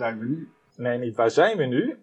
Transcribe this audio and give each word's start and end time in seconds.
zijn 0.00 0.18
we 0.18 0.24
nu? 0.24 0.48
Nee, 0.76 0.98
niet 0.98 1.16
waar 1.16 1.30
zijn 1.30 1.56
we 1.56 1.64
nu? 1.64 1.98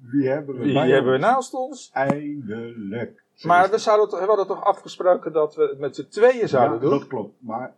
Wie 0.00 0.28
hebben 0.28 0.56
we 0.58 0.64
Wie 0.64 0.78
hebben 0.78 1.12
we 1.12 1.18
naast 1.18 1.54
ons? 1.54 1.90
Eindelijk. 1.92 3.22
Zo 3.34 3.48
Maar 3.48 3.70
we, 3.70 3.78
zouden 3.78 4.18
we 4.20 4.26
hadden 4.26 4.46
toch 4.46 4.64
afgesproken 4.64 5.32
dat 5.32 5.54
we 5.54 5.62
het 5.62 5.78
met 5.78 5.96
z'n 5.96 6.08
tweeën 6.08 6.48
zouden 6.48 6.74
ja, 6.74 6.80
doen? 6.80 6.90
dat 6.90 7.06
klopt. 7.06 7.34
Maar 7.38 7.74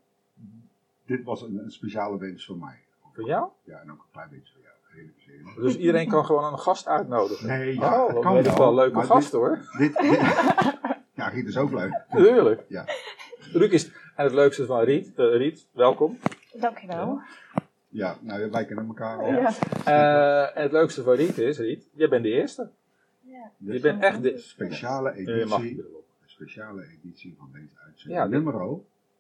dit 1.07 1.25
was 1.25 1.43
een, 1.43 1.59
een 1.59 1.71
speciale 1.71 2.19
wens 2.19 2.47
voor 2.47 2.57
mij. 2.57 2.79
Voor 3.13 3.27
jou? 3.27 3.49
Ja, 3.65 3.79
en 3.81 3.93
ook 3.93 3.99
een 3.99 4.13
klein 4.13 4.29
beetje 4.31 4.53
voor 4.53 4.63
jou. 4.63 4.73
Dus 5.61 5.77
iedereen 5.77 6.09
kan 6.09 6.25
gewoon 6.25 6.53
een 6.53 6.59
gast 6.59 6.87
uitnodigen. 6.87 7.47
Nee, 7.47 7.75
ja, 7.75 8.01
oh, 8.01 8.07
het 8.07 8.15
dat 8.15 8.55
kan 8.55 8.59
wel 8.59 8.69
een 8.69 8.75
leuke 8.75 9.03
gast 9.03 9.31
dit- 9.31 9.41
hoor. 9.41 9.59
Dit, 9.79 9.99
dit, 9.99 10.21
ja, 11.21 11.29
Riet 11.29 11.47
is 11.47 11.57
ook 11.57 11.71
leuk. 11.73 12.05
Tuurlijk. 12.11 12.65
Ja. 12.69 12.85
Ruud 13.53 13.73
is, 13.73 13.87
en 14.17 14.25
het 14.25 14.33
leukste 14.33 14.67
van 14.67 14.81
Riet, 14.81 15.13
eh, 15.17 15.37
Riet, 15.37 15.67
welkom. 15.73 16.19
Dankjewel. 16.53 16.97
Ja, 17.07 17.62
nou, 18.21 18.51
wij 18.51 18.65
kennen 18.67 18.87
elkaar 18.87 19.19
al. 19.19 19.27
Ja. 19.33 19.53
Eh, 19.85 20.57
en 20.57 20.63
het 20.63 20.73
leukste 20.73 21.03
van 21.03 21.15
Riet 21.15 21.39
is, 21.39 21.59
Riet, 21.59 21.89
jij 21.93 22.09
bent 22.09 22.23
de 22.23 22.31
eerste. 22.31 22.71
Ja. 23.21 23.51
Dus 23.59 23.75
Je 23.75 23.81
bent 23.81 24.03
echt 24.03 24.23
de... 24.23 24.39
speciale 24.39 25.11
Eh, 25.11 25.17
editie, 25.19 25.79
erop. 25.79 26.05
speciale 26.25 26.87
editie 26.87 27.35
van 27.39 27.49
deze 27.53 27.79
uitzending. 27.87 28.21
Ja, 28.23 28.27
Nummer 28.27 28.55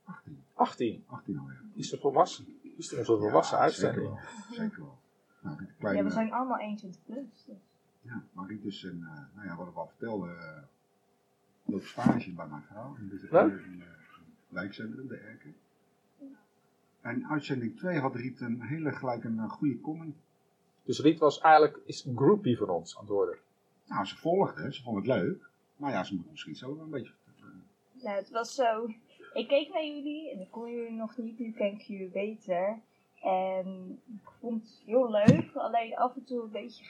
18. 0.05 0.43
18. 0.55 1.05
18 1.07 1.39
alweer. 1.39 1.61
Is 1.75 1.93
er 1.93 1.99
volwassen. 1.99 2.47
Is 2.77 2.93
er 2.93 2.99
onze 2.99 3.17
volwassen 3.17 3.57
Ja, 3.57 3.63
uitzending. 3.63 4.07
Zeker 4.07 4.21
wel. 4.51 4.57
Zeker 4.67 4.79
wel. 4.83 4.99
Nou, 5.41 5.59
een 5.59 5.69
kleine, 5.79 5.99
ja, 6.03 6.07
we 6.09 6.13
zijn 6.15 6.33
allemaal 6.33 6.59
21 6.59 7.01
plus. 7.07 7.45
Dus. 7.47 7.57
ja, 8.01 8.23
maar 8.33 8.49
Riet 8.49 8.65
is 8.65 8.83
een, 8.83 9.05
eh, 9.09 9.21
nou 9.35 9.47
ja, 9.49 9.57
wat 9.57 9.67
ik 9.69 9.75
al 9.77 9.87
vertelde, 9.87 10.29
eh 10.31 10.63
loopt 11.65 11.87
stage 11.87 12.31
bij 12.33 12.47
mijn 12.47 12.63
vrouw. 12.71 12.97
In 12.99 13.09
dit 13.09 13.31
Leuk. 13.31 13.53
in, 13.53 13.81
eh, 13.83 13.87
wijkcentrum, 14.49 15.09
de 15.09 15.17
Erken. 15.17 15.55
En 17.03 17.27
uitzending 17.27 17.77
2 17.79 17.99
had 17.99 18.15
Riet 18.15 18.41
een 18.41 18.63
hele 18.63 18.93
gelijk 18.93 19.25
een 19.25 19.39
eh, 19.39 19.51
goede 19.51 19.81
comment. 19.81 20.17
Dus 20.85 21.01
Riet 21.01 21.19
was 21.19 21.41
eigenlijk 21.41 21.81
is 21.85 22.05
een 22.05 22.17
groupie 22.17 22.57
van 22.57 22.69
ons 22.69 22.97
aan 22.97 23.03
het 23.03 23.13
worden. 23.13 23.39
Nou, 23.87 24.05
ze 24.05 24.17
volgde, 24.17 24.75
ze 24.75 24.83
vond 24.83 24.97
het 24.97 25.07
leuk. 25.07 25.51
Maar 25.77 25.93
ja, 25.93 26.05
ze 26.05 26.15
moet 26.15 26.31
misschien 26.31 26.57
zelf 26.57 26.75
wel 26.75 26.85
een 26.85 26.91
beetje... 26.91 27.13
Nou, 27.93 28.17
het 28.17 28.31
was 28.31 28.55
zo. 28.55 28.87
Ik 29.33 29.49
keek 29.49 29.69
naar 29.73 29.85
jullie 29.85 30.31
en 30.31 30.41
ik 30.41 30.51
kon 30.51 30.73
jullie 30.73 30.93
nog 30.93 31.17
niet, 31.17 31.39
nu 31.39 31.53
ken 31.53 31.73
ik 31.73 31.81
jullie 31.81 32.09
beter. 32.09 32.81
En 33.21 34.01
ik 34.07 34.31
vond 34.41 34.63
het 34.63 34.83
heel 34.87 35.11
leuk, 35.11 35.55
alleen 35.55 35.97
af 35.97 36.17
en 36.17 36.25
toe 36.25 36.43
een 36.43 36.51
beetje 36.51 36.85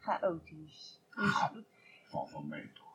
chaotisch. 0.00 1.00
Dus 1.14 1.50
Val 2.06 2.26
van 2.26 2.48
mee 2.48 2.72
toch. 2.74 2.87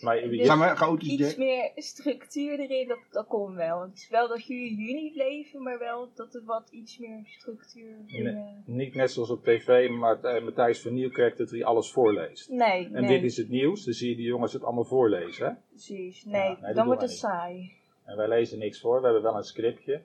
Maar 0.00 0.20
Dus- 0.20 0.48
chaotisch, 0.48 1.08
iets 1.08 1.36
meer 1.36 1.70
structuur 1.76 2.58
erin, 2.58 2.88
dat, 2.88 2.98
dat 3.10 3.26
kon 3.26 3.54
wel. 3.54 3.80
Het 3.80 3.94
is 3.94 4.08
wel 4.08 4.28
dat 4.28 4.46
jullie 4.46 4.76
jullie 4.76 5.12
bleven, 5.12 5.62
maar 5.62 5.78
wel 5.78 6.08
dat 6.14 6.34
er 6.34 6.42
wat 6.44 6.68
iets 6.70 6.98
meer 6.98 7.20
structuur 7.24 7.96
in. 8.06 8.22
Nee. 8.22 8.34
eh, 8.34 8.42
niet 8.64 8.94
net 8.94 9.10
zoals 9.10 9.30
op 9.30 9.44
tv, 9.44 9.88
maar 9.90 10.18
uh, 10.22 10.44
Matthijs 10.44 10.82
van 10.82 10.94
Nieuwkerk 10.94 11.36
dat 11.36 11.50
hij 11.50 11.64
alles 11.64 11.92
voorleest. 11.92 12.48
Nee, 12.50 12.84
En 12.84 12.92
nee, 12.92 13.06
dit 13.20 13.22
is 13.30 13.36
het 13.36 13.48
nieuws, 13.48 13.84
dan 13.84 13.94
zie 13.94 14.10
je 14.10 14.16
die 14.16 14.26
jongens 14.26 14.52
het 14.52 14.62
allemaal 14.64 14.84
voorlezen. 14.84 15.46
Hè? 15.46 15.52
precies. 15.68 16.22
Ja, 16.22 16.56
Nee, 16.60 16.74
dan 16.74 16.86
wordt 16.86 17.02
het 17.02 17.10
saai. 17.10 17.72
En 18.04 18.16
wij 18.16 18.28
lezen 18.28 18.58
niks 18.58 18.80
voor, 18.80 18.98
we 18.98 19.04
hebben 19.04 19.22
wel 19.22 19.36
een 19.36 19.42
scriptje 19.42 20.02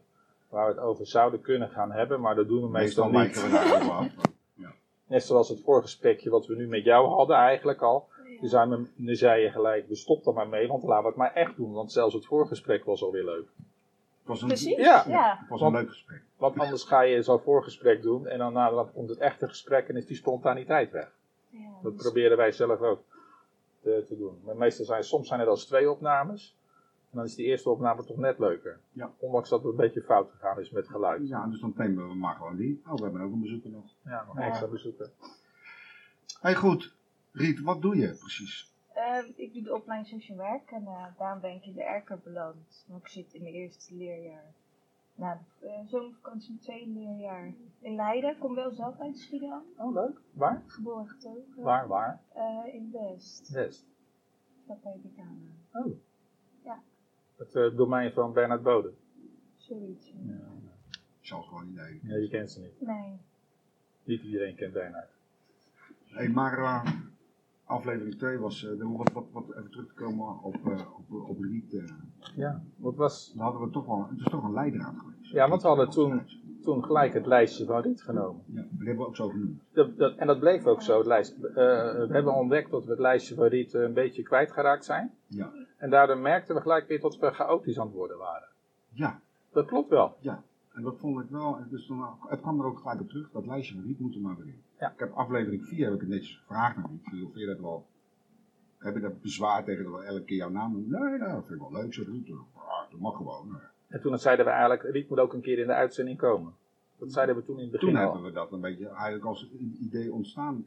waar 0.49 0.67
we 0.67 0.73
het 0.73 0.81
over 0.83 1.07
zouden 1.07 1.41
kunnen 1.41 1.69
gaan 1.69 1.91
hebben, 1.91 2.21
maar 2.21 2.35
dat 2.35 2.47
doen 2.47 2.61
we 2.61 2.69
meestal, 2.69 3.09
Meestal 3.09 3.43
niet. 3.43 3.51
we 3.51 3.57
daar 3.57 3.89
af. 3.91 4.07
Net 5.07 5.23
zoals 5.23 5.49
het 5.49 5.61
voorgesprekje 5.61 6.29
wat 6.29 6.45
we 6.47 6.55
nu 6.55 6.67
met 6.67 6.83
jou 6.83 7.07
hadden 7.07 7.35
eigenlijk 7.35 7.81
al. 7.81 8.07
Toen, 8.39 8.49
zei 8.49 8.69
me, 8.69 8.87
nu 8.95 9.15
zei 9.15 9.41
je 9.41 9.49
gelijk, 9.49 9.87
we 9.87 9.95
stop 9.95 10.27
er 10.27 10.33
maar 10.33 10.47
mee, 10.47 10.67
want 10.67 10.83
laten 10.83 11.01
we 11.03 11.07
het 11.09 11.17
maar 11.17 11.33
echt 11.33 11.55
doen. 11.55 11.71
Want 11.73 11.91
zelfs 11.91 12.13
het 12.13 12.25
voorgesprek 12.25 12.83
was 12.85 13.03
alweer 13.03 13.23
leuk. 13.25 13.47
Het 14.19 14.33
was 14.33 14.41
een, 14.41 14.47
Precies? 14.47 14.77
Ja. 14.77 15.03
ja. 15.07 15.37
Het 15.39 15.49
was 15.49 15.61
een 15.61 15.71
leuk 15.71 15.89
gesprek. 15.89 16.21
Want 16.37 16.59
anders 16.59 16.83
ga 16.83 17.01
je 17.01 17.21
zo'n 17.21 17.39
voorgesprek 17.39 18.01
doen 18.01 18.27
en 18.27 18.37
dan 18.37 18.53
naderhand 18.53 18.91
komt 18.93 19.09
het 19.09 19.19
echte 19.19 19.47
gesprek 19.47 19.87
en 19.87 19.95
is 19.95 20.05
die 20.05 20.15
spontaniteit 20.17 20.91
weg. 20.91 21.11
Ja, 21.49 21.59
Dat 21.83 21.93
dus- 21.93 22.01
proberen 22.01 22.37
wij 22.37 22.51
zelf 22.51 22.79
ook 22.79 23.01
te, 23.81 24.03
te 24.07 24.17
doen. 24.17 24.39
Maar 24.45 24.55
meestal 24.55 24.85
zijn, 24.85 25.03
soms 25.03 25.27
zijn 25.27 25.39
het 25.39 25.49
als 25.49 25.65
twee 25.65 25.91
opnames. 25.91 26.55
En 27.11 27.17
dan 27.21 27.29
is 27.29 27.35
die 27.35 27.45
eerste 27.45 27.69
opname 27.69 28.05
toch 28.05 28.17
net 28.17 28.39
leuker. 28.39 28.79
Ja. 28.91 29.11
Ondanks 29.19 29.49
dat 29.49 29.61
het 29.61 29.71
een 29.71 29.77
beetje 29.77 30.01
fout 30.01 30.29
gegaan 30.31 30.59
is 30.59 30.69
met 30.69 30.87
geluid. 30.87 31.27
Ja, 31.27 31.47
dus 31.47 31.59
dan 31.59 31.73
nemen 31.75 32.07
we 32.07 32.15
maar 32.15 32.35
gewoon 32.35 32.55
die. 32.55 32.81
Oh, 32.87 32.93
we 32.95 33.03
hebben 33.03 33.21
ook 33.21 33.31
een 33.31 33.41
bezoeker 33.41 33.69
nog. 33.69 33.83
Ja, 34.05 34.23
nog 34.27 34.37
Ja. 34.37 34.47
extra 34.47 34.67
bezoeken. 34.67 35.11
hey, 36.41 36.55
goed. 36.55 36.94
Riet, 37.35 37.61
wat 37.61 37.81
doe 37.81 37.95
je 37.95 38.15
precies? 38.15 38.73
Ehm, 38.93 39.25
ik 39.35 39.53
doe 39.53 39.63
de 39.63 39.75
opleiding 39.75 40.21
social 40.21 40.37
werk 40.37 40.71
en 40.71 40.85
eh, 40.85 41.05
daarom 41.17 41.41
ben 41.41 41.55
ik 41.55 41.65
in 41.65 41.73
de 41.73 41.83
Erker 41.83 42.19
beland. 42.23 42.85
Want 42.87 43.01
ik 43.01 43.07
zit 43.07 43.33
in 43.33 43.41
mijn 43.41 43.53
eerste 43.53 43.95
leerjaar. 43.95 44.53
Na 45.15 45.41
de 45.59 45.67
eh, 45.67 45.87
zomervakantie 45.87 46.49
mijn 46.49 46.61
tweede 46.61 46.99
leerjaar 46.99 47.53
in 47.79 47.95
Leiden. 47.95 48.31
Ik 48.31 48.39
kom 48.39 48.55
wel 48.55 48.71
zelf 48.71 48.99
uit 48.99 49.17
Schiedam. 49.17 49.63
Oh, 49.77 49.93
leuk. 49.93 50.21
Waar? 50.31 50.63
Geboren 50.67 51.07
getogen. 51.07 51.63
Waar, 51.63 51.87
waar? 51.87 52.21
Eh, 52.33 52.73
in 52.73 52.91
West. 52.91 53.49
West. 53.49 53.85
Dat 54.67 54.81
bij 54.81 54.99
de 55.01 55.09
kamer. 55.15 55.85
Oh. 55.85 55.95
Ja. 56.63 56.81
Het 57.35 57.55
eh, 57.55 57.77
domein 57.77 58.11
van 58.11 58.33
Bernard 58.33 58.63
Bode. 58.63 58.93
Zoiets. 59.57 60.07
Ik 61.19 61.31
zal 61.31 61.41
gewoon 61.41 61.65
niet 61.65 61.75
weten. 61.75 62.07
Ja, 62.07 62.15
je 62.15 62.29
kent 62.29 62.51
ze 62.51 62.61
niet. 62.61 62.81
Nee. 62.81 63.17
Niet 64.03 64.21
iedereen 64.21 64.55
kent 64.55 64.73
Bernard. 64.73 65.09
Hey, 66.05 66.27
maar 66.27 66.83
aflevering 67.65 68.15
2 68.17 68.37
was, 68.37 68.63
eh, 68.65 68.77
de- 68.77 68.87
wat, 68.97 69.11
wat, 69.13 69.25
wat, 69.31 69.49
even 69.57 69.71
terug 69.71 69.87
te 69.87 69.93
komen 69.93 70.43
op, 70.43 70.55
eh, 70.65 70.79
op, 70.97 71.29
op 71.29 71.39
Riet. 71.39 71.73
eh, 71.73 71.83
Ja, 72.35 72.61
wat 72.77 72.95
was... 72.95 73.31
dan 73.35 73.43
hadden 73.43 73.61
we 73.61 73.69
toch 73.69 73.85
wel, 73.85 74.07
het 74.09 74.19
is 74.19 74.25
toch 74.29 74.43
een 74.43 74.53
leidraad 74.53 74.93
geweest. 74.97 75.31
Ja, 75.31 75.49
want 75.49 75.61
we 75.61 75.67
hadden 75.67 75.89
toen, 75.89 76.21
toen 76.63 76.83
gelijk 76.83 77.13
het 77.13 77.25
lijstje 77.25 77.65
van 77.65 77.81
Riet 77.81 78.01
genomen. 78.03 78.41
Ja, 78.45 78.61
dat 78.61 78.69
hebben 78.77 78.97
we 78.97 79.05
ook 79.05 79.15
zo 79.15 79.27
genoemd. 79.27 79.61
Dat, 79.73 79.97
dat, 79.97 80.15
en 80.15 80.27
dat 80.27 80.39
bleef 80.39 80.65
ook 80.65 80.81
zo, 80.81 80.97
het 80.97 81.07
lijst. 81.07 81.33
Eh, 81.43 81.53
we 81.55 82.07
hebben 82.11 82.33
ontdekt 82.35 82.71
dat 82.71 82.83
we 82.85 82.91
het 82.91 82.99
lijstje 82.99 83.35
van 83.35 83.45
Riet 83.45 83.73
eh, 83.73 83.81
een 83.81 83.93
beetje 83.93 84.23
kwijtgeraakt 84.23 84.85
zijn. 84.85 85.11
Ja. 85.27 85.51
En 85.77 85.89
daardoor 85.89 86.17
merkten 86.17 86.55
we 86.55 86.61
gelijk 86.61 86.87
weer 86.87 86.99
dat 86.99 87.17
we 87.17 87.31
chaotisch 87.31 87.79
aan 87.79 87.85
het 87.87 87.95
worden 87.95 88.17
waren. 88.17 88.47
Ja, 88.91 89.19
Dat 89.51 89.65
klopt 89.65 89.89
wel. 89.89 90.15
ja. 90.19 90.43
En 90.75 90.83
dat 90.83 90.97
vond 90.99 91.23
ik 91.23 91.29
wel, 91.29 91.59
dus 91.69 91.85
toen, 91.85 92.05
het 92.27 92.41
kwam 92.41 92.59
er 92.59 92.65
ook 92.65 92.79
gelijk 92.79 93.01
op 93.01 93.09
terug, 93.09 93.31
dat 93.31 93.45
lijstje 93.45 93.75
van 93.75 93.83
Riet 93.83 93.99
moet 93.99 94.15
er 94.15 94.21
maar 94.21 94.35
weer 94.37 94.47
in. 94.47 94.61
Ja. 94.79 94.91
Ik 94.91 94.99
heb 94.99 95.13
aflevering 95.13 95.63
4 95.65 95.85
heb 95.85 95.93
ik 95.93 95.99
het 95.99 96.09
netjes 96.09 96.37
gevraagd 96.37 96.75
naar 96.75 96.89
joh, 97.11 97.31
Vind 97.31 97.33
je 97.33 97.45
dat 97.45 97.59
wel, 97.59 97.85
heb 98.77 98.95
je 98.95 99.01
dat 99.01 99.21
bezwaar 99.21 99.63
tegen 99.63 99.83
dat 99.83 99.93
we 99.93 100.05
elke 100.05 100.23
keer 100.23 100.37
jouw 100.37 100.49
naam 100.49 100.73
doen? 100.73 100.89
Nee, 100.89 101.17
nou, 101.17 101.31
dat 101.31 101.45
vind 101.47 101.61
ik 101.61 101.69
wel 101.69 101.81
leuk, 101.81 101.93
zegt 101.93 102.07
Riet. 102.07 102.27
Ja, 102.27 102.87
dat 102.89 102.99
mag 102.99 103.15
gewoon. 103.15 103.59
En 103.87 104.01
toen 104.01 104.19
zeiden 104.19 104.45
we 104.45 104.51
eigenlijk, 104.51 104.83
Riet 104.83 105.09
moet 105.09 105.19
ook 105.19 105.33
een 105.33 105.41
keer 105.41 105.59
in 105.59 105.67
de 105.67 105.73
uitzending 105.73 106.17
komen. 106.17 106.53
Dat 106.97 107.11
zeiden 107.11 107.35
we 107.35 107.45
toen 107.45 107.55
in 107.57 107.61
het 107.61 107.71
begin 107.71 107.87
Toen 107.87 107.97
al. 107.97 108.13
hebben 108.13 108.23
we 108.23 108.31
dat 108.31 108.51
een 108.51 108.61
beetje 108.61 108.87
eigenlijk 108.87 109.25
als 109.25 109.49
idee 109.79 110.13
ontstaan. 110.13 110.65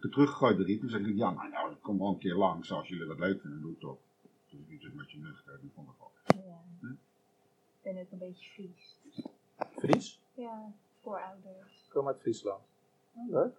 Ik 0.00 0.10
teruggegooid 0.10 0.56
bij 0.56 0.66
Riet. 0.66 0.80
Toen 0.80 0.88
zeg 0.88 1.00
ik, 1.00 1.16
ja, 1.16 1.30
nou, 1.30 1.48
nou, 1.50 1.72
ik 1.72 1.80
kom 1.80 1.98
wel 1.98 2.08
een 2.08 2.18
keer 2.18 2.34
langs. 2.34 2.72
Als 2.72 2.88
jullie 2.88 3.06
dat 3.06 3.18
leuk 3.18 3.40
vinden, 3.40 3.60
doe 3.60 3.70
het 3.70 3.80
toch. 3.80 3.98
Dus 4.22 4.60
ik 4.68 4.78
is 4.78 4.84
een 4.84 4.96
beetje 4.96 5.18
nuchter. 5.18 5.58
Die 5.60 5.70
vond 5.74 5.88
ik 5.88 5.94
wel. 5.98 6.12
Ja. 6.44 6.88
Ik 7.82 7.92
ben 7.92 8.02
ook 8.02 8.10
een 8.10 8.18
beetje 8.18 8.50
Fries. 8.50 8.98
Dus, 9.02 9.26
Fries? 9.84 10.20
ja, 10.34 10.72
voorouders. 11.02 11.84
Ik 11.84 11.90
kom 11.92 12.06
uit 12.06 12.16
Friesland. 12.20 12.60
Oh, 13.14 13.30
leuk. 13.30 13.52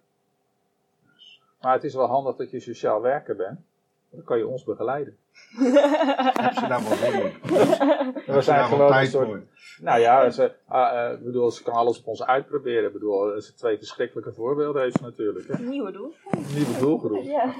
Maar 1.60 1.72
het 1.72 1.84
is 1.84 1.94
wel 1.94 2.06
handig 2.06 2.36
dat 2.36 2.50
je 2.50 2.60
sociaal 2.60 3.00
werker 3.00 3.36
bent. 3.36 3.60
Dan 4.10 4.24
kan 4.24 4.38
je 4.38 4.46
ons 4.46 4.64
begeleiden. 4.64 5.16
Heb 6.42 6.52
ze 6.52 6.66
daar 6.68 6.82
wel 6.88 6.96
zin 6.96 7.22
in? 7.22 7.32
We 8.26 8.32
ze 8.32 8.40
zijn 8.40 8.64
gewoon 8.64 8.92
een 8.92 9.06
soort... 9.06 9.26
voor? 9.26 9.42
Nou 9.80 10.00
ja, 10.00 10.30
ze, 10.30 10.54
ah, 10.66 11.12
eh, 11.12 11.18
bedoel, 11.20 11.50
ze 11.50 11.62
kan 11.62 11.74
alles 11.74 11.98
op 11.98 12.06
ons 12.06 12.22
uitproberen. 12.24 12.86
Ik 12.86 12.92
bedoel, 12.92 13.40
zijn 13.40 13.56
twee 13.56 13.76
verschrikkelijke 13.76 14.32
voorbeelden 14.32 14.82
heeft 14.82 14.96
ze 14.96 15.02
natuurlijk. 15.02 15.48
Hè? 15.48 15.58
Nieuwe 15.58 15.92
doel. 15.92 16.14
Nieuwe 16.54 16.78
doelgroep. 16.78 17.22
Ja. 17.24 17.54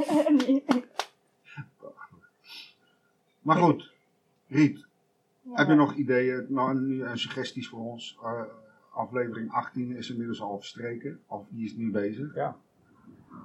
Maar 3.41 3.57
goed, 3.57 3.93
Riet. 4.49 4.86
Heb 5.57 5.69
je 5.69 5.75
nog 5.75 5.95
ideeën, 5.95 6.47
nou, 6.49 6.81
nu, 6.81 7.03
eh, 7.03 7.11
suggesties 7.15 7.69
voor 7.69 7.81
ons? 7.81 8.19
Eh, 8.23 8.43
aflevering 8.93 9.53
18 9.53 9.97
is 9.97 10.11
inmiddels 10.11 10.41
al 10.43 10.57
verstreken, 10.59 11.21
of 11.27 11.47
die 11.49 11.65
is 11.65 11.77
nu 11.77 11.91
bezig. 11.91 12.35
Ja. 12.35 12.57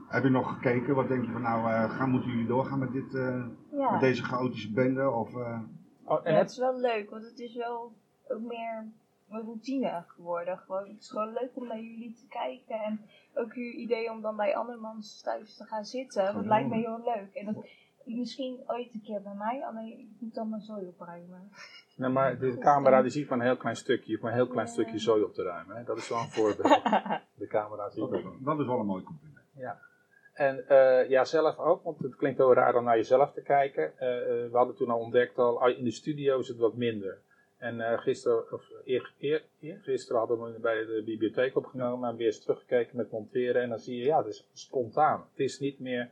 Heb 0.07 0.23
je 0.23 0.29
nog 0.29 0.53
gekeken? 0.53 0.95
Wat 0.95 1.07
denk 1.07 1.25
je 1.25 1.31
van, 1.31 1.41
nou, 1.41 1.71
eh, 1.71 1.89
gaan, 1.97 2.09
moeten 2.09 2.29
jullie 2.29 2.47
doorgaan 2.47 2.79
met, 2.79 2.91
dit, 2.91 3.13
eh, 3.15 3.45
Ja. 3.71 3.91
met 3.91 3.99
deze 3.99 4.23
chaotische 4.23 4.71
bende? 4.71 5.09
Of, 5.09 5.35
eh, 5.35 5.59
Oh, 6.03 6.19
en 6.23 6.33
Ja, 6.33 6.37
het, 6.39 6.49
is 6.49 6.57
wel 6.57 6.79
leuk, 6.79 7.09
want 7.09 7.23
het 7.23 7.39
is 7.39 7.55
wel 7.55 7.93
ook 8.27 8.41
meer 8.41 8.85
een 9.29 9.41
routine 9.41 10.03
geworden. 10.07 10.57
Gewoon, 10.57 10.87
het 10.87 10.99
is 10.99 11.09
gewoon 11.09 11.33
leuk 11.33 11.51
om 11.53 11.67
naar 11.67 11.79
jullie 11.79 12.13
te 12.13 12.27
kijken. 12.27 12.75
En 12.75 13.01
ook 13.33 13.53
uw 13.53 13.71
idee 13.71 14.11
om 14.11 14.21
dan 14.21 14.35
bij 14.35 14.55
andermans 14.55 15.21
thuis 15.21 15.57
te 15.57 15.63
gaan 15.65 15.85
zitten. 15.85 16.33
Dat 16.33 16.45
lijkt 16.45 16.69
me 16.69 16.75
heel 16.75 17.01
leuk. 17.05 17.33
En 17.33 17.45
dat, 17.45 17.65
misschien 18.05 18.63
ooit 18.67 18.93
een 18.93 19.01
keer 19.01 19.21
bij 19.21 19.33
mij, 19.33 19.65
alleen 19.65 19.99
ik 19.99 20.07
moet 20.19 20.33
dan 20.33 20.49
mijn 20.49 20.61
zooi 20.61 20.85
opruimen. 20.87 21.51
nee, 21.95 22.09
maar 22.09 22.39
de 22.39 22.57
camera 22.57 23.01
die 23.01 23.11
ziet 23.11 23.29
maar 23.29 23.37
een 23.39 23.45
heel 23.45 23.57
klein 23.57 23.75
stukje. 23.75 24.05
Je 24.05 24.11
hoeft 24.11 24.21
maar 24.21 24.31
een 24.31 24.37
heel 24.37 24.47
klein 24.47 24.67
Ja. 24.67 24.73
stukje 24.73 24.99
zooi 24.99 25.23
op 25.23 25.33
te 25.33 25.43
ruimen. 25.43 25.75
Hè? 25.75 25.83
Dat 25.83 25.97
is 25.97 26.09
wel 26.09 26.19
een 26.19 26.29
voorbeeld. 26.29 26.67
De 27.41 27.47
camera 27.47 27.89
ziet 27.89 27.99
dat, 27.99 28.11
dat. 28.11 28.19
is, 28.19 28.39
dat 28.39 28.59
is 28.59 28.65
wel 28.65 28.79
een 28.79 28.85
mooi 28.85 29.03
compliment. 29.03 29.39
En 30.33 30.67
eh 30.67 31.09
ja, 31.09 31.25
zelf 31.25 31.57
ook, 31.57 31.83
want 31.83 31.99
het 31.99 32.15
klinkt 32.15 32.37
heel 32.37 32.53
raar 32.53 32.75
om 32.75 32.83
naar 32.83 32.95
jezelf 32.95 33.33
te 33.33 33.41
kijken. 33.41 33.97
Eh, 33.97 34.17
eh, 34.17 34.51
we 34.51 34.57
hadden 34.57 34.75
toen 34.75 34.89
al 34.89 34.99
ontdekt 34.99 35.37
al, 35.37 35.61
ah, 35.61 35.77
in 35.77 35.83
de 35.83 35.91
studio 35.91 36.39
is 36.39 36.47
het 36.47 36.57
wat 36.57 36.75
minder. 36.75 37.21
En 37.57 37.81
eh, 37.81 37.99
gisteren, 37.99 38.51
of 38.53 38.69
eer, 38.85 39.13
eer, 39.19 39.43
eergisteren 39.59 40.19
hadden 40.19 40.41
we 40.41 40.59
bij 40.59 40.85
de 40.85 41.01
bibliotheek 41.05 41.55
opgenomen 41.55 42.09
en 42.09 42.15
weer 42.15 42.25
eens 42.25 42.43
teruggekeken 42.43 42.97
met 42.97 43.11
monteren. 43.11 43.61
En 43.61 43.69
dan 43.69 43.79
zie 43.79 43.97
je, 43.97 44.05
ja, 44.05 44.17
het 44.17 44.27
is 44.27 44.49
spontaan. 44.53 45.19
Het 45.31 45.39
is 45.39 45.59
niet 45.59 45.79
meer 45.79 46.11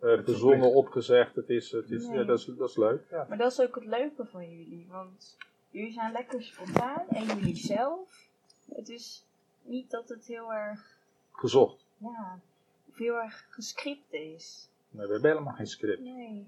eh 0.00 0.24
verplicht. 0.24 0.74
opgezegd. 0.74 1.34
Het 1.36 1.48
is, 1.50 1.70
het 1.72 1.90
is, 1.90 2.06
Nee. 2.06 2.18
ja, 2.18 2.24
dat, 2.24 2.38
is, 2.38 2.44
dat 2.44 2.68
is 2.68 2.76
leuk. 2.76 3.02
Ja. 3.10 3.26
Maar 3.28 3.38
dat 3.38 3.52
is 3.52 3.60
ook 3.60 3.74
het 3.74 3.84
leuke 3.84 4.26
van 4.26 4.50
jullie, 4.50 4.86
want 4.90 5.36
jullie 5.70 5.92
zijn 5.92 6.12
lekker 6.12 6.42
spontaan 6.42 7.08
en 7.08 7.24
jullie 7.24 7.56
zelf. 7.56 8.28
Het 8.74 8.88
is 8.88 9.24
niet 9.62 9.90
dat 9.90 10.08
het 10.08 10.26
heel 10.26 10.52
erg, 10.52 10.96
Gezocht. 11.32 11.84
ja, 11.98 12.40
of 12.88 12.96
heel 12.96 13.14
erg 13.14 13.46
gescript 13.50 14.12
is. 14.12 14.68
Nee, 14.90 15.06
we 15.06 15.12
hebben 15.12 15.30
helemaal 15.30 15.54
geen 15.54 15.66
script. 15.66 16.00
Nee. 16.00 16.46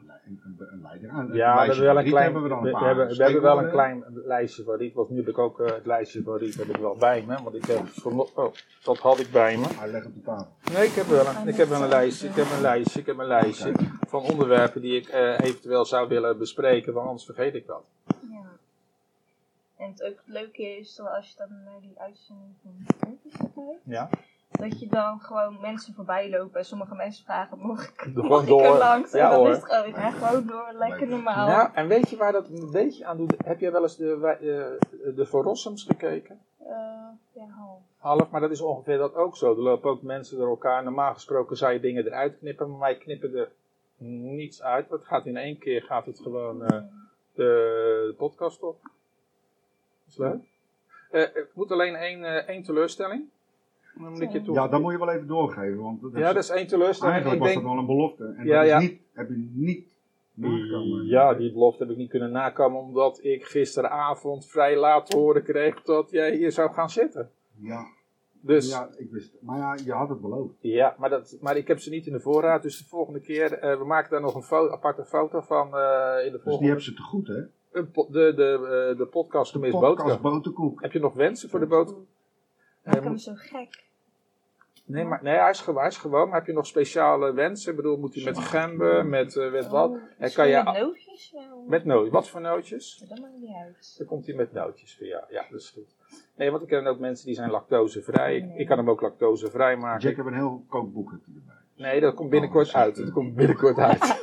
Een, 0.00 0.40
een, 0.44 0.56
een 0.58 0.80
leider. 0.82 1.10
Een, 1.10 1.34
Ja, 1.34 1.54
we 1.54 1.66
hebben 1.66 1.84
wel 1.84 1.98
een 1.98 2.04
klein, 2.04 2.24
hebben 2.24 2.42
we 2.42 2.48
dan 2.48 2.58
een 2.58 2.64
we, 2.64 2.70
paar 2.70 2.80
we 2.80 2.86
hebben, 2.86 3.16
we 3.16 3.22
hebben 3.22 3.42
wel 3.42 3.58
een 3.58 3.70
klein 3.70 4.04
lijstje 4.24 4.64
van 4.64 4.76
Riet. 4.76 4.94
Want 4.94 5.10
nu 5.10 5.16
heb 5.16 5.28
ik 5.28 5.38
ook 5.38 5.60
eh, 5.60 5.74
het 5.74 5.86
lijstje 5.86 6.22
van 6.22 6.36
Riet 6.36 6.54
heb 6.54 6.66
ik 6.66 6.76
wel 6.76 6.96
bij 6.96 7.24
me. 7.26 7.42
Want 7.42 7.54
ik 7.54 7.64
heb 7.64 7.82
oh, 8.04 8.52
dat 8.84 8.98
had 8.98 9.18
ik 9.18 9.30
bij 9.30 9.56
me. 9.56 9.66
Hij 9.68 9.88
legt 9.88 10.06
op 10.06 10.14
de 10.14 10.22
tafel. 10.22 10.52
Nee, 10.72 10.86
ik 10.86 10.94
heb 10.94 11.06
wel 11.06 11.26
een, 11.26 11.48
ik 11.48 11.56
heb 11.56 11.68
wel 11.68 11.82
een 11.82 11.88
lijstje. 11.88 12.28
Ik 12.28 12.34
heb 12.34 12.46
een 12.54 12.60
lijstje. 12.60 13.00
Ik 13.00 13.06
heb 13.06 13.18
een 13.18 13.26
lijstje 13.26 13.72
van 14.08 14.22
onderwerpen 14.22 14.80
die 14.80 14.96
ik 14.96 15.08
eh, 15.08 15.40
eventueel 15.40 15.84
zou 15.84 16.08
willen 16.08 16.38
bespreken. 16.38 16.92
Want 16.92 17.06
anders 17.06 17.24
vergeet 17.24 17.54
ik 17.54 17.66
dat. 17.66 17.84
Ja. 18.06 18.44
En 19.76 19.90
het 19.90 20.02
ook 20.02 20.16
het 20.16 20.34
leuke 20.34 20.62
is 20.78 21.00
als 21.00 21.28
je 21.28 21.34
dan 21.36 21.48
naar 21.64 21.80
die 21.80 21.94
uitzending 21.96 22.54
van 22.62 22.86
kijkt, 22.98 23.80
Ja. 23.84 24.08
Dat 24.56 24.80
je 24.80 24.86
dan 24.86 25.20
gewoon 25.20 25.60
mensen 25.60 25.94
voorbij 25.94 26.30
lopen 26.30 26.58
en 26.58 26.64
sommige 26.64 26.94
mensen 26.94 27.24
vragen, 27.24 27.58
mag 27.58 27.88
ik, 27.88 28.14
mag 28.14 28.42
ik 28.42 28.48
er 28.48 28.78
langs? 28.78 29.12
Ja, 29.12 29.24
en 29.24 29.30
dan 29.30 29.38
hoor. 29.38 29.50
is 29.50 29.56
het 29.56 29.64
gewoon, 29.64 29.90
ja, 29.90 30.10
gewoon 30.10 30.46
door, 30.46 30.72
lekker 30.78 31.08
normaal. 31.08 31.46
Nou, 31.48 31.70
en 31.74 31.88
weet 31.88 32.10
je 32.10 32.16
waar 32.16 32.32
dat 32.32 32.48
een 32.48 32.70
beetje 32.70 33.04
aan 33.04 33.16
doet? 33.16 33.34
Heb 33.44 33.60
jij 33.60 33.72
wel 33.72 33.82
eens 33.82 33.96
de, 33.96 34.12
eh, 34.12 35.14
de 35.16 35.26
Verrossums 35.26 35.84
gekeken? 35.84 36.40
Eh, 36.58 36.68
ja, 37.32 37.46
half. 37.48 37.80
Half, 37.98 38.30
maar 38.30 38.40
dat 38.40 38.50
is 38.50 38.60
ongeveer 38.60 38.98
dat 38.98 39.14
ook 39.14 39.36
zo. 39.36 39.50
Er 39.50 39.60
lopen 39.60 39.90
ook 39.90 40.02
mensen 40.02 40.38
door 40.38 40.48
elkaar. 40.48 40.82
Normaal 40.82 41.14
gesproken 41.14 41.56
zou 41.56 41.72
je 41.72 41.80
dingen 41.80 42.06
eruit 42.06 42.38
knippen, 42.38 42.70
maar 42.70 42.80
wij 42.80 42.96
knippen 42.96 43.34
er 43.34 43.52
niets 43.98 44.62
uit. 44.62 44.90
Het 44.90 45.04
gaat 45.04 45.26
in 45.26 45.36
één 45.36 45.58
keer 45.58 45.82
gaat 45.82 46.06
het 46.06 46.20
gewoon 46.20 46.62
eh, 46.62 46.68
de, 46.68 48.04
de 48.08 48.14
podcast 48.16 48.62
op. 48.62 48.82
Dat 48.82 48.92
is 50.08 50.16
leuk. 50.16 50.54
Ik 51.34 51.50
moet 51.54 51.70
alleen 51.70 51.94
één, 51.94 52.46
één 52.46 52.62
teleurstelling. 52.62 53.28
Ik. 54.18 54.46
Ja, 54.54 54.68
dat 54.68 54.80
moet 54.80 54.92
je 54.92 54.98
wel 54.98 55.10
even 55.10 55.26
doorgeven. 55.26 55.78
Want 55.82 56.00
dat 56.02 56.12
is, 56.12 56.18
Ja, 56.18 56.32
dat 56.32 56.42
is 56.42 56.50
één 56.50 56.66
teleurstelling. 56.66 57.14
eigenlijk 57.14 57.34
Ik 57.34 57.40
was 57.40 57.48
denk, 57.52 57.62
dat 57.64 57.72
wel 57.72 57.80
een 57.80 57.96
belofte. 57.96 58.34
En 58.38 58.46
Ja, 58.46 58.54
dat 58.56 58.64
is 58.64 58.70
ja. 58.70 58.78
niet, 58.78 59.00
heb 59.12 59.28
je 59.28 59.50
niet 59.52 59.94
nagekomen. 60.34 61.06
ja, 61.06 61.34
die 61.34 61.52
belofte 61.52 61.82
heb 61.82 61.92
ik 61.92 61.98
niet 61.98 62.10
kunnen 62.10 62.30
nakomen 62.30 62.80
omdat 62.80 63.18
ik 63.24 63.44
gisteravond 63.44 64.46
vrij 64.46 64.76
laat 64.76 65.10
te 65.10 65.16
horen 65.16 65.42
kreeg 65.42 65.82
dat 65.82 66.10
jij 66.10 66.36
hier 66.36 66.52
zou 66.52 66.72
gaan 66.72 66.90
zitten. 66.90 67.30
Ja, 67.60 67.86
Dus 68.40 68.70
ja, 68.70 68.88
ik 68.96 69.10
wist 69.10 69.32
het. 69.32 69.42
Maar 69.42 69.58
ja, 69.58 69.76
je 69.84 69.92
had 69.92 70.08
het 70.08 70.20
beloofd. 70.20 70.54
Ja, 70.60 70.94
maar, 70.98 71.10
dat, 71.10 71.36
maar 71.40 71.56
ik 71.56 71.68
heb 71.68 71.78
ze 71.78 71.90
niet 71.90 72.06
in 72.06 72.12
de 72.12 72.20
voorraad. 72.20 72.62
Dus 72.62 72.78
de 72.78 72.84
volgende 72.84 73.20
keer, 73.20 73.52
eh, 73.52 73.78
we 73.78 73.84
maken 73.84 74.10
daar 74.10 74.20
nog 74.20 74.34
een 74.34 74.42
fo- 74.42 74.70
aparte 74.70 75.04
foto 75.04 75.40
van 75.40 75.66
eh, 75.76 76.24
in 76.24 76.24
de 76.24 76.30
Dus 76.30 76.30
die 76.32 76.40
volgende. 76.42 76.66
hebben 76.66 76.84
ze 76.84 76.94
te 76.94 77.02
goed, 77.02 77.26
hè? 77.26 77.42
Een 77.72 77.90
po- 77.90 78.08
de, 78.10 78.32
de, 78.34 78.88
eh, 78.92 78.98
de 78.98 79.06
podcast 79.06 79.52
Gemist 79.52 79.72
Podcast 79.78 80.20
boterkoek. 80.20 80.82
Heb 80.82 80.92
je 80.92 80.98
nog 80.98 81.14
wensen 81.14 81.48
voor 81.50 81.60
de? 81.60 81.66
Maak 81.66 81.86
Eh, 82.96 83.02
hem 83.04 83.18
zo 83.18 83.32
gek. 83.34 83.84
Nee, 84.86 85.04
maar, 85.04 85.22
nee 85.22 85.36
hij, 85.38 85.50
is 85.50 85.60
gewoon, 85.60 85.78
hij 85.80 85.88
is 85.88 85.96
gewoon. 85.98 86.28
Maar 86.28 86.38
heb 86.38 86.46
je 86.46 86.52
nog 86.52 86.66
speciale 86.66 87.32
wensen? 87.32 87.70
Ik 87.70 87.76
bedoel, 87.76 87.96
moet 87.96 88.14
hij 88.14 88.24
met 88.24 88.38
gember, 88.38 89.06
met, 89.06 89.36
eh, 89.36 89.50
met 89.52 89.68
wat? 89.68 89.90
Oh, 89.90 89.96
En 89.96 90.02
misschien 90.18 90.44
kan 90.44 90.52
je- 90.52 90.62
met 90.64 90.78
nootjes 90.82 91.32
wel. 91.32 91.64
Met 91.66 91.84
nootjes. 91.84 92.12
Wat 92.12 92.28
voor 92.28 92.40
nootjes? 92.40 93.04
Dat 93.08 93.18
maakt 93.18 93.32
niet 93.40 93.54
uit. 93.64 93.94
Dan 93.98 94.06
komt 94.06 94.26
hij 94.26 94.34
met 94.34 94.52
nootjes 94.52 94.96
voor 94.96 95.06
jou. 95.06 95.24
Ja, 95.28 95.44
dat 95.50 95.60
is 95.60 95.70
goed. 95.70 95.94
Nee, 96.36 96.50
want 96.50 96.62
ik 96.62 96.68
ken 96.68 96.86
ook 96.86 96.98
mensen 96.98 97.26
die 97.26 97.34
zijn 97.34 97.50
lactosevrij. 97.50 98.36
Ik, 98.36 98.44
Nee. 98.44 98.58
ik 98.58 98.66
kan 98.66 98.76
hem 98.78 98.90
ook 98.90 99.00
lactosevrij 99.00 99.76
maken. 99.76 100.00
Jack 100.08 100.16
heeft 100.16 100.28
een 100.28 100.34
heel 100.34 100.64
kookboek 100.68 101.10
erbij. 101.12 101.54
Nee, 101.76 102.00
dat 102.00 102.14
komt 102.14 102.30
binnenkort 102.30 102.74
uit. 102.74 102.96
Dat 102.96 103.12
komt 103.12 103.34
binnenkort 103.34 103.78
uit. 103.78 104.00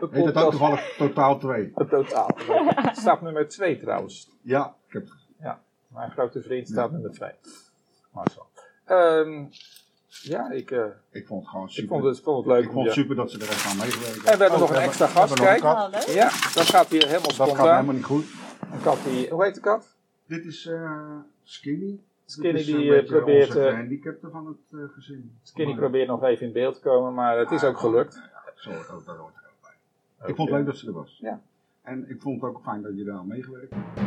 De 0.00 0.08
Heet 0.10 0.24
het 0.24 0.36
ook 0.36 0.50
toevallig 0.50 0.94
totaal 0.96 1.38
2? 1.38 1.72
Totaal. 1.88 2.30
Het 2.74 2.96
staat 2.96 3.20
nummer 3.20 3.48
2 3.48 3.78
trouwens. 3.80 4.30
Ja, 4.42 4.76
ik 4.86 4.92
heb 4.92 5.08
Mijn 5.88 6.10
grote 6.10 6.42
vriend 6.42 6.68
staat 6.68 6.90
nummer 6.90 7.10
2. 7.12 7.30
Marcel. 8.12 8.46
Ehm, 8.84 9.44
ja, 10.22 10.50
ik, 10.50 10.70
eh, 10.70 10.84
Ik 11.10 11.26
vond 11.26 11.40
het 11.40 11.50
gewoon 11.50 11.68
super. 11.70 11.82
ik 11.82 11.88
vond 12.02 12.04
het, 12.04 12.24
vond 12.24 12.44
het 12.44 12.54
leuk. 12.54 12.64
Ik 12.64 12.70
vond 12.72 12.84
het 12.84 12.94
super 12.94 13.16
dat 13.16 13.30
ze 13.30 13.38
er 13.38 13.48
echt 13.48 13.66
aan 13.66 13.76
meegewerkt 13.76 14.16
En 14.16 14.22
we 14.22 14.28
hebben 14.28 14.46
Oh, 14.50 14.58
nog 14.58 14.60
een 14.60 14.66
hebben- 14.66 14.82
extra 14.82 15.06
gast, 15.06 15.28
hebben 15.28 15.46
kijk. 15.60 15.62
Oh, 15.64 15.86
leuk. 15.90 16.02
Ja, 16.14 16.28
dat 16.54 16.64
gaat 16.68 16.88
hier 16.88 17.02
helemaal 17.06 17.22
Dat 17.22 17.34
gaat 17.34 17.46
spontaan. 17.46 17.74
helemaal 17.74 17.94
niet 17.94 18.04
goed. 18.04 18.24
Een 18.72 18.80
kat 18.82 18.98
die, 19.04 19.30
hoe 19.30 19.44
heet 19.44 19.54
de 19.54 19.60
kat? 19.60 19.96
Dit 20.26 20.44
is 20.44 20.66
eh, 20.66 21.00
Skinny. 21.42 22.00
Skinny 22.26 22.58
is 22.58 22.66
die, 22.66 22.94
eh, 22.96 23.06
probeert, 23.06 23.46
onze 23.48 23.60
eh, 23.60 23.68
gehandicapte 23.70 24.30
van 24.30 24.46
het 24.46 24.80
eh, 24.80 24.94
gezin. 24.94 25.38
Skinny 25.42 25.70
Maar- 25.72 25.80
probeert 25.80 26.08
nog 26.08 26.22
even 26.24 26.46
in 26.46 26.52
beeld 26.52 26.74
te 26.74 26.80
komen, 26.80 27.14
maar 27.14 27.38
het 27.38 27.50
is 27.50 27.64
ook 27.64 27.78
gelukt. 27.78 28.20
Zo, 28.54 28.70
dat, 28.70 28.86
hoort 28.88 29.06
er 29.06 29.12
ook 29.20 29.32
bij. 29.62 30.28
Ik 30.28 30.34
vond 30.36 30.48
het 30.48 30.58
leuk 30.58 30.66
dat 30.66 30.76
ze 30.76 30.86
er 30.86 30.92
was. 30.92 31.18
Ja. 31.20 31.40
En 31.82 32.04
ik 32.10 32.20
vond 32.20 32.40
het 32.40 32.50
ook 32.50 32.60
fijn 32.62 32.82
dat 32.82 32.92
je 32.96 33.04
daar 33.04 33.16
aan 33.16 33.26
meegewerkt 33.26 33.72
hebt. 33.74 34.04